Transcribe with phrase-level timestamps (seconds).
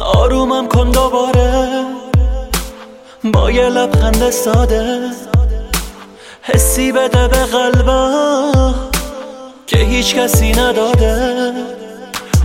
[0.00, 1.84] آرومم کن دوباره.
[3.24, 5.00] با یه لبخند ساده.
[6.42, 8.74] حسی بده به قلبم
[9.66, 11.52] که هیچ کسی نداده.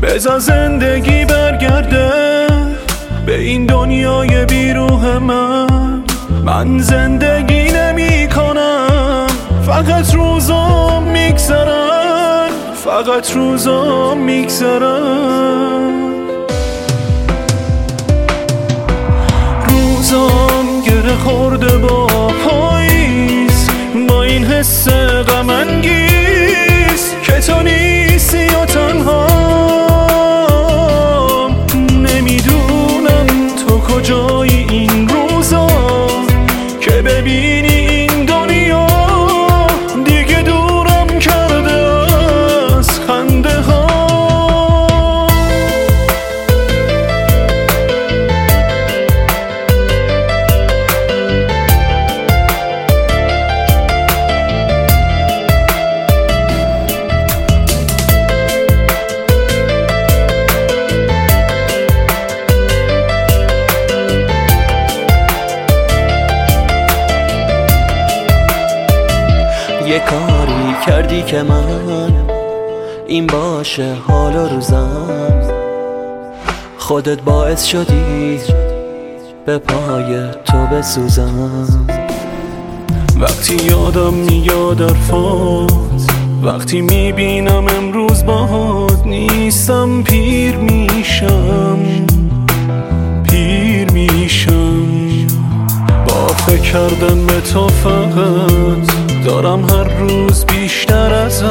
[0.01, 2.47] بزا زندگی برگرده.
[3.25, 6.03] به این دنیای بیروه من.
[6.45, 9.27] من زندگی نمی کنم.
[9.65, 12.49] فقط روزام میگذرن.
[12.85, 15.86] فقط روزام میگذرن.
[70.47, 72.11] کاری کردی که من؟
[73.07, 75.41] این باشه حال و روزم.
[76.77, 78.39] خودت باعث شدی
[79.45, 81.87] به پای تو بسوزم.
[83.21, 85.71] وقتی یادم میاد حرفات
[86.43, 91.79] وقتی می‌بینم امروز باهات نیستم پیر میشم.
[93.29, 94.87] پیر میشم.
[96.07, 98.96] با فکر کردن به تو فقط
[99.27, 101.43] دارم هر روز بیشتر از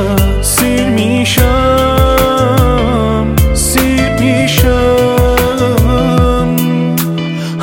[0.42, 2.06] سیر میشم
[3.54, 5.36] سیر میشم.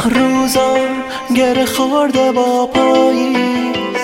[0.04, 0.88] روزم
[1.36, 4.04] گره خورده با پاییز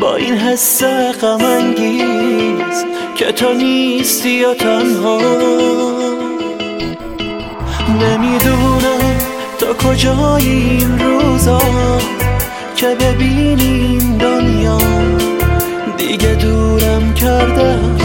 [0.00, 0.82] با این حس
[1.22, 5.18] غم انگیز که تو نیستی و تنها.
[7.88, 9.18] نمی‌دونم
[9.58, 11.60] تو کجایی این روزا
[12.76, 14.17] که ببینیم
[16.08, 17.97] دیگه دورم کرده